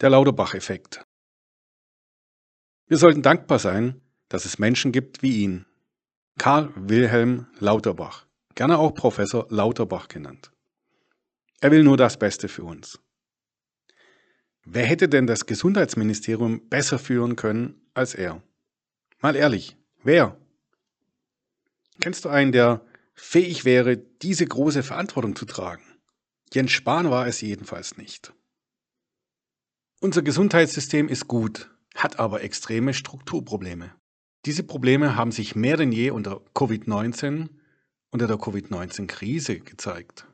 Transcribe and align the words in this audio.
Der 0.00 0.10
Lauterbach-Effekt. 0.10 1.06
Wir 2.88 2.98
sollten 2.98 3.22
dankbar 3.22 3.60
sein, 3.60 4.00
dass 4.28 4.44
es 4.44 4.58
Menschen 4.58 4.90
gibt 4.90 5.22
wie 5.22 5.44
ihn. 5.44 5.66
Karl 6.36 6.72
Wilhelm 6.74 7.46
Lauterbach, 7.60 8.26
gerne 8.56 8.78
auch 8.78 8.92
Professor 8.92 9.46
Lauterbach 9.50 10.08
genannt. 10.08 10.50
Er 11.60 11.70
will 11.70 11.84
nur 11.84 11.96
das 11.96 12.18
Beste 12.18 12.48
für 12.48 12.64
uns. 12.64 12.98
Wer 14.64 14.84
hätte 14.84 15.08
denn 15.08 15.28
das 15.28 15.46
Gesundheitsministerium 15.46 16.68
besser 16.68 16.98
führen 16.98 17.36
können 17.36 17.80
als 17.94 18.16
er? 18.16 18.42
Mal 19.20 19.36
ehrlich, 19.36 19.76
wer? 20.02 20.36
Kennst 22.00 22.24
du 22.24 22.30
einen, 22.30 22.50
der 22.50 22.84
fähig 23.14 23.64
wäre, 23.64 23.96
diese 23.96 24.44
große 24.44 24.82
Verantwortung 24.82 25.36
zu 25.36 25.44
tragen? 25.44 25.84
Jens 26.52 26.72
Spahn 26.72 27.10
war 27.10 27.28
es 27.28 27.40
jedenfalls 27.40 27.96
nicht. 27.96 28.32
Unser 30.04 30.20
Gesundheitssystem 30.20 31.08
ist 31.08 31.28
gut, 31.28 31.70
hat 31.94 32.18
aber 32.18 32.42
extreme 32.42 32.92
Strukturprobleme. 32.92 33.90
Diese 34.44 34.62
Probleme 34.62 35.16
haben 35.16 35.32
sich 35.32 35.56
mehr 35.56 35.78
denn 35.78 35.92
je 35.92 36.10
unter 36.10 36.42
Covid-19, 36.54 37.48
unter 38.10 38.26
der 38.26 38.36
Covid-19-Krise 38.36 39.60
gezeigt. 39.60 40.26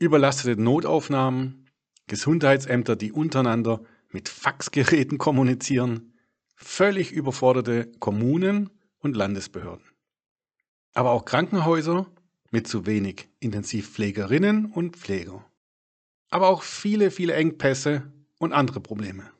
Überlastete 0.00 0.60
Notaufnahmen, 0.60 1.70
Gesundheitsämter, 2.08 2.96
die 2.96 3.12
untereinander 3.12 3.84
mit 4.08 4.28
Faxgeräten 4.28 5.18
kommunizieren, 5.18 6.12
völlig 6.56 7.12
überforderte 7.12 7.92
Kommunen 8.00 8.70
und 8.98 9.14
Landesbehörden. 9.14 9.86
Aber 10.94 11.12
auch 11.12 11.24
Krankenhäuser 11.24 12.10
mit 12.50 12.66
zu 12.66 12.86
wenig 12.86 13.28
Intensivpflegerinnen 13.38 14.66
und 14.66 14.96
Pfleger. 14.96 15.44
Aber 16.30 16.48
auch 16.48 16.64
viele, 16.64 17.12
viele 17.12 17.34
Engpässe 17.34 18.10
und 18.44 18.52
andere 18.52 18.80
Probleme. 18.80 19.30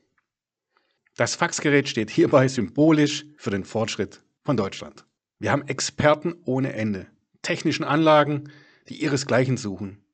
Das 1.16 1.36
Faxgerät 1.36 1.88
steht 1.88 2.10
hierbei 2.10 2.48
symbolisch 2.48 3.24
für 3.36 3.50
den 3.50 3.64
Fortschritt 3.64 4.24
von 4.42 4.56
Deutschland. 4.56 5.06
Wir 5.38 5.52
haben 5.52 5.68
Experten 5.68 6.34
ohne 6.44 6.72
Ende, 6.72 7.06
technischen 7.42 7.84
Anlagen, 7.84 8.50
die 8.88 9.00
ihresgleichen 9.02 9.56
suchen, 9.56 10.04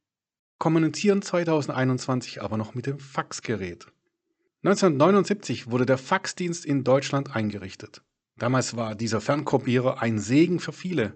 kommunizieren 0.59 1.23
2021 1.23 2.43
aber 2.43 2.57
noch 2.59 2.75
mit 2.75 2.87
dem 2.87 2.99
Faxgerät. 2.99 3.87
1979 4.63 5.71
wurde 5.71 5.87
der 5.87 5.97
Faxdienst 5.97 6.67
in 6.67 6.85
Deutschland 6.85 7.35
eingerichtet. 7.35 8.03
Damals 8.37 8.77
war 8.77 8.95
dieser 8.95 9.23
Fernkopierer 9.23 10.03
ein 10.03 10.19
Segen 10.19 10.61
für 10.61 10.73
viele. 10.73 11.15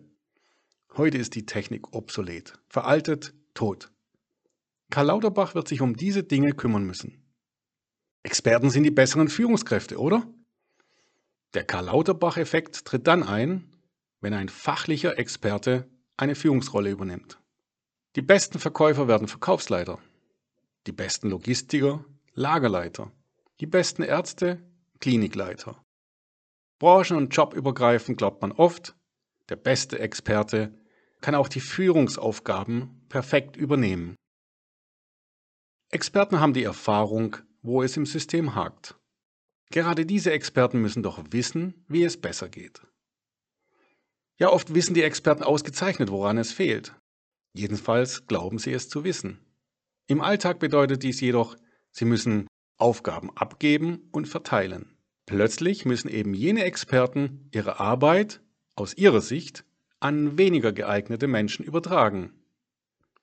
Heute 0.96 1.18
ist 1.18 1.34
die 1.34 1.44
Technik 1.44 1.94
obsolet, 1.94 2.54
veraltet, 2.68 3.34
tot. 3.52 3.90
Karl 4.90 5.06
Lauterbach 5.06 5.54
wird 5.54 5.68
sich 5.68 5.80
um 5.80 5.96
diese 5.96 6.22
Dinge 6.22 6.52
kümmern 6.52 6.84
müssen. 6.84 7.23
Experten 8.24 8.70
sind 8.70 8.84
die 8.84 8.90
besseren 8.90 9.28
Führungskräfte, 9.28 9.98
oder? 9.98 10.26
Der 11.52 11.64
Karl-Lauterbach-Effekt 11.64 12.84
tritt 12.84 13.06
dann 13.06 13.22
ein, 13.22 13.70
wenn 14.20 14.34
ein 14.34 14.48
fachlicher 14.48 15.18
Experte 15.18 15.88
eine 16.16 16.34
Führungsrolle 16.34 16.90
übernimmt. 16.90 17.38
Die 18.16 18.22
besten 18.22 18.58
Verkäufer 18.58 19.08
werden 19.08 19.28
Verkaufsleiter, 19.28 19.98
die 20.86 20.92
besten 20.92 21.28
Logistiker 21.28 22.04
Lagerleiter, 22.32 23.12
die 23.60 23.66
besten 23.66 24.02
Ärzte 24.02 24.64
Klinikleiter. 25.00 25.84
Branchen- 26.78 27.18
und 27.18 27.36
jobübergreifend 27.36 28.16
glaubt 28.16 28.40
man 28.40 28.52
oft, 28.52 28.96
der 29.50 29.56
beste 29.56 29.98
Experte 29.98 30.74
kann 31.20 31.34
auch 31.34 31.48
die 31.48 31.60
Führungsaufgaben 31.60 33.06
perfekt 33.08 33.56
übernehmen. 33.56 34.16
Experten 35.90 36.40
haben 36.40 36.54
die 36.54 36.64
Erfahrung, 36.64 37.36
wo 37.64 37.82
es 37.82 37.96
im 37.96 38.06
System 38.06 38.54
hakt. 38.54 38.94
Gerade 39.70 40.06
diese 40.06 40.30
Experten 40.30 40.80
müssen 40.80 41.02
doch 41.02 41.24
wissen, 41.30 41.84
wie 41.88 42.04
es 42.04 42.20
besser 42.20 42.48
geht. 42.48 42.82
Ja, 44.38 44.50
oft 44.50 44.74
wissen 44.74 44.94
die 44.94 45.02
Experten 45.02 45.42
ausgezeichnet, 45.42 46.10
woran 46.10 46.38
es 46.38 46.52
fehlt. 46.52 46.94
Jedenfalls 47.54 48.26
glauben 48.26 48.58
sie 48.58 48.72
es 48.72 48.88
zu 48.88 49.02
wissen. 49.02 49.40
Im 50.06 50.20
Alltag 50.20 50.58
bedeutet 50.58 51.02
dies 51.02 51.20
jedoch, 51.20 51.56
sie 51.90 52.04
müssen 52.04 52.46
Aufgaben 52.76 53.34
abgeben 53.36 54.08
und 54.12 54.28
verteilen. 54.28 54.96
Plötzlich 55.26 55.86
müssen 55.86 56.08
eben 56.08 56.34
jene 56.34 56.64
Experten 56.64 57.48
ihre 57.52 57.80
Arbeit 57.80 58.42
aus 58.74 58.94
ihrer 58.94 59.22
Sicht 59.22 59.64
an 60.00 60.36
weniger 60.36 60.72
geeignete 60.72 61.28
Menschen 61.28 61.64
übertragen. 61.64 62.34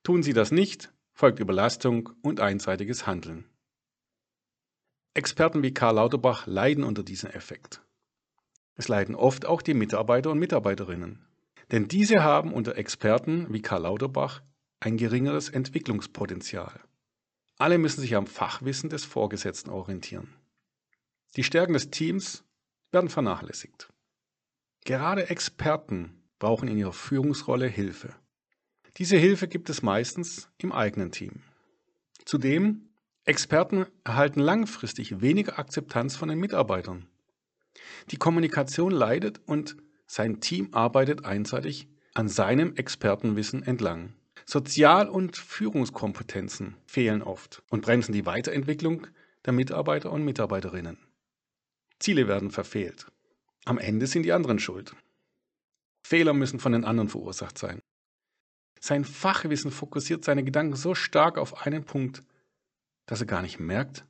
Tun 0.02 0.24
sie 0.24 0.34
das 0.34 0.52
nicht, 0.52 0.92
folgt 1.14 1.40
Überlastung 1.40 2.10
und 2.24 2.40
einseitiges 2.40 3.06
Handeln. 3.06 3.51
Experten 5.14 5.62
wie 5.62 5.74
Karl 5.74 5.96
Lauterbach 5.96 6.48
leiden 6.48 6.86
unter 6.86 7.04
diesem 7.04 7.32
Effekt. 7.32 7.82
Es 8.76 8.88
leiden 8.88 9.14
oft 9.14 9.46
auch 9.46 9.62
die 9.62 9.74
Mitarbeiter 9.74 10.32
und 10.32 10.40
Mitarbeiterinnen. 10.40 11.28
Denn 11.72 11.90
diese 11.90 12.24
haben 12.24 12.54
unter 12.54 12.78
Experten 12.78 13.52
wie 13.52 13.62
Karl 13.62 13.82
Lauterbach 13.82 14.42
ein 14.80 14.96
geringeres 14.96 15.50
Entwicklungspotenzial. 15.50 16.80
Alle 17.58 17.78
müssen 17.78 18.00
sich 18.00 18.16
am 18.16 18.26
Fachwissen 18.26 18.90
des 18.90 19.04
Vorgesetzten 19.04 19.70
orientieren. 19.70 20.34
Die 21.36 21.44
Stärken 21.44 21.74
des 21.74 21.90
Teams 21.90 22.46
werden 22.92 23.10
vernachlässigt. 23.10 23.92
Gerade 24.86 25.30
Experten 25.30 26.24
brauchen 26.40 26.70
in 26.70 26.78
ihrer 26.78 26.94
Führungsrolle 26.94 27.68
Hilfe. 27.68 28.16
Diese 28.98 29.18
Hilfe 29.18 29.48
gibt 29.48 29.70
es 29.70 29.82
meistens 29.82 30.50
im 30.58 30.72
eigenen 30.72 31.12
Team. 31.12 31.44
Zudem 32.26 32.91
Experten 33.24 33.86
erhalten 34.04 34.40
langfristig 34.40 35.22
weniger 35.22 35.60
Akzeptanz 35.60 36.16
von 36.16 36.30
den 36.30 36.40
Mitarbeitern. 36.40 37.08
Die 38.10 38.18
Kommunikation 38.18 38.92
leidet 38.92 39.40
und 39.46 39.78
sein 40.08 40.42
Team 40.42 40.70
arbeitet 40.74 41.24
einseitig 41.24 41.88
an 42.14 42.28
seinem 42.28 42.76
Expertenwissen 42.76 43.64
entlang. 43.64 44.14
Sozial- 44.46 45.08
und 45.08 45.38
Führungskompetenzen 45.38 46.76
fehlen 46.86 47.22
oft 47.22 47.62
und 47.70 47.84
bremsen 47.84 48.12
die 48.12 48.26
Weiterentwicklung 48.26 49.08
der 49.46 49.54
Mitarbeiter 49.54 50.12
und 50.12 50.26
Mitarbeiterinnen. 50.26 50.98
Ziele 52.00 52.28
werden 52.28 52.50
verfehlt. 52.50 53.06
Am 53.66 53.78
Ende 53.78 54.08
sind 54.08 54.24
die 54.24 54.34
anderen 54.34 54.60
schuld. 54.60 54.96
Fehler 56.04 56.34
müssen 56.34 56.60
von 56.60 56.72
den 56.72 56.84
anderen 56.84 57.10
verursacht 57.10 57.58
sein. 57.58 57.80
Sein 58.80 59.06
Fachwissen 59.06 59.72
fokussiert 59.72 60.26
seine 60.26 60.44
Gedanken 60.44 60.76
so 60.76 60.96
stark 60.96 61.38
auf 61.38 61.66
einen 61.66 61.86
Punkt, 61.86 62.24
dass 63.12 63.20
er 63.20 63.28
gar 63.28 63.42
nicht 63.42 63.60
merkt, 63.60 64.06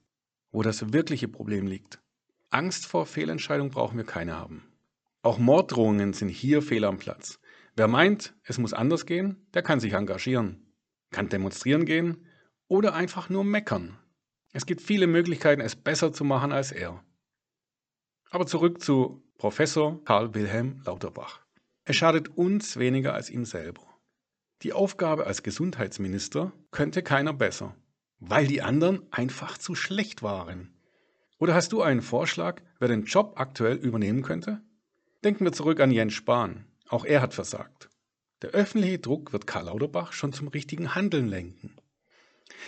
wo 0.52 0.62
das 0.62 0.94
wirkliche 0.94 1.28
Problem 1.28 1.66
liegt. 1.66 2.00
Angst 2.52 2.86
vor 2.86 3.08
Fehlentscheidungen 3.08 3.72
brauchen 3.72 3.98
wir 3.98 4.06
keine 4.06 4.38
haben. 4.38 4.72
Auch 5.24 5.40
Morddrohungen 5.40 6.14
sind 6.14 6.30
hier 6.30 6.62
fehl 6.62 6.86
am 6.86 7.00
Platz. 7.00 7.40
Wer 7.76 7.88
meint, 7.88 8.36
es 8.44 8.60
muss 8.60 8.74
anders 8.74 9.08
gehen, 9.08 9.48
der 9.56 9.64
kann 9.64 9.80
sich 9.80 9.94
engagieren, 9.94 10.72
kann 11.10 11.30
demonstrieren 11.30 11.86
gehen 11.86 12.28
oder 12.68 12.94
einfach 12.94 13.28
nur 13.28 13.44
meckern. 13.44 13.98
Es 14.54 14.68
gibt 14.68 14.82
viele 14.82 15.08
Möglichkeiten, 15.08 15.62
es 15.62 15.76
besser 15.76 16.14
zu 16.14 16.24
machen 16.24 16.52
als 16.52 16.72
er. 16.72 17.04
Aber 18.30 18.46
zurück 18.46 18.84
zu 18.84 19.24
Professor 19.40 20.04
Karl 20.06 20.36
Wilhelm 20.36 20.80
Lauterbach. 20.86 21.42
Es 21.86 21.96
schadet 21.96 22.38
uns 22.38 22.78
weniger 22.78 23.16
als 23.16 23.32
ihm 23.32 23.46
selber. 23.46 23.82
Die 24.62 24.74
Aufgabe 24.74 25.26
als 25.26 25.42
Gesundheitsminister 25.42 26.54
könnte 26.70 27.02
keiner 27.02 27.34
besser 27.34 27.76
weil 28.22 28.48
die 28.48 28.62
anderen 28.62 29.02
einfach 29.12 29.58
zu 29.58 29.76
schlecht 29.76 30.24
waren. 30.24 30.74
Oder 31.40 31.56
hast 31.56 31.74
du 31.74 31.82
einen 31.82 32.04
Vorschlag, 32.04 32.62
wer 32.80 32.88
den 32.88 33.06
Job 33.06 33.34
aktuell 33.36 33.78
übernehmen 33.78 34.22
könnte? 34.22 34.62
Denken 35.24 35.44
wir 35.44 35.52
zurück 35.52 35.80
an 35.80 35.92
Jens 35.92 36.14
Spahn. 36.14 36.66
Auch 36.88 37.04
er 37.04 37.22
hat 37.22 37.34
versagt. 37.34 37.90
Der 38.44 38.52
öffentliche 38.52 39.00
Druck 39.00 39.34
wird 39.34 39.48
Karl 39.48 39.66
Lauterbach 39.66 40.14
schon 40.14 40.34
zum 40.34 40.48
richtigen 40.48 40.94
Handeln 40.94 41.28
lenken. 41.28 41.76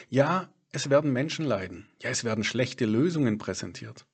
Ja, 0.10 0.52
es 0.72 0.90
werden 0.90 1.14
Menschen 1.14 1.46
leiden. 1.46 1.88
Ja, 2.02 2.10
es 2.10 2.24
werden 2.24 2.44
schlechte 2.44 2.86
Lösungen 2.86 3.38
präsentiert. 3.38 4.08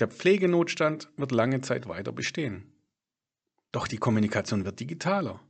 Der 0.00 0.08
Pflegenotstand 0.08 1.10
wird 1.16 1.32
lange 1.32 1.62
Zeit 1.62 1.88
weiter 1.88 2.12
bestehen. 2.12 2.72
Doch 3.72 3.88
die 3.88 3.96
Kommunikation 3.96 4.64
wird 4.66 4.80
digitaler. 4.80 5.40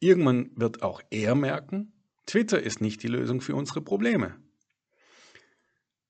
Irgendwann 0.00 0.50
wird 0.56 0.82
auch 0.82 1.02
er 1.10 1.34
merken, 1.34 1.92
Twitter 2.26 2.60
ist 2.60 2.80
nicht 2.80 3.02
die 3.02 3.08
Lösung 3.08 3.40
für 3.40 3.54
unsere 3.54 3.80
Probleme. 3.82 4.36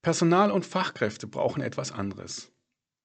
Personal 0.07 0.53
und 0.53 0.65
Fachkräfte 0.65 1.27
brauchen 1.27 1.61
etwas 1.61 1.91
anderes. 1.91 2.53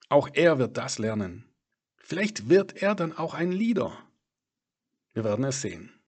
Auch 0.09 0.29
er 0.33 0.59
wird 0.59 0.77
das 0.77 0.99
lernen. 0.99 1.51
Vielleicht 1.97 2.47
wird 2.47 2.79
er 2.79 2.93
dann 2.93 3.17
auch 3.17 3.33
ein 3.33 3.51
Leader. 3.51 3.97
Wir 5.13 5.23
werden 5.23 5.43
es 5.43 5.61
sehen. 5.61 5.99